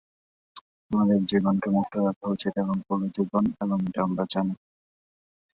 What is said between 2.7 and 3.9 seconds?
পুরো জীবন এবং